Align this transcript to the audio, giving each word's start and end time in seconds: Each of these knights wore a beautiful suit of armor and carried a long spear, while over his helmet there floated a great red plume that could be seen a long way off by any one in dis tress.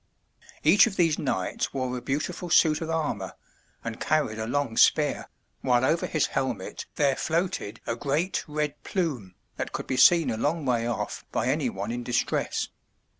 Each 0.63 0.87
of 0.87 0.95
these 0.95 1.19
knights 1.19 1.75
wore 1.75 1.95
a 1.95 2.01
beautiful 2.01 2.49
suit 2.49 2.81
of 2.81 2.89
armor 2.89 3.33
and 3.83 3.99
carried 3.99 4.39
a 4.39 4.47
long 4.47 4.75
spear, 4.75 5.29
while 5.61 5.85
over 5.85 6.07
his 6.07 6.25
helmet 6.25 6.87
there 6.95 7.15
floated 7.15 7.79
a 7.85 7.95
great 7.95 8.43
red 8.47 8.81
plume 8.83 9.35
that 9.57 9.73
could 9.73 9.85
be 9.85 9.97
seen 9.97 10.31
a 10.31 10.37
long 10.37 10.65
way 10.65 10.87
off 10.87 11.23
by 11.31 11.45
any 11.45 11.69
one 11.69 11.91
in 11.91 12.01
dis 12.01 12.17
tress. 12.23 12.69